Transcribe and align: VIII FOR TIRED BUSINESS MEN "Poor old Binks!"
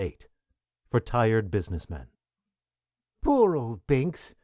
VIII 0.01 0.17
FOR 0.89 0.99
TIRED 0.99 1.51
BUSINESS 1.51 1.87
MEN 1.87 2.07
"Poor 3.21 3.55
old 3.55 3.85
Binks!" 3.85 4.33